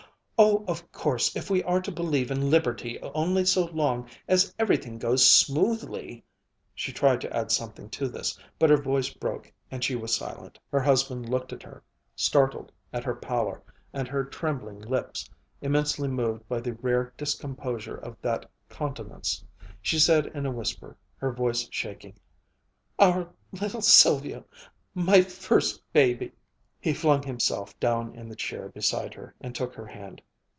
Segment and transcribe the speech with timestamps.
[0.43, 4.97] "Oh, of course if we are to believe in liberty only so long as everything
[4.97, 6.23] goes smoothly"
[6.73, 10.57] She tried to add something to this, but her voice broke and she was silent.
[10.71, 11.83] Her husband looked at her,
[12.15, 13.61] startled at her pallor
[13.93, 15.29] and her trembling lips,
[15.61, 19.45] immensely moved by the rare discomposure of that countenance.
[19.79, 22.15] She said in a whisper, her voice shaking,
[22.97, 24.43] "Our little Sylvia
[24.95, 26.31] my first baby"
[26.81, 30.19] He flung himself down in the chair beside her and took her hand.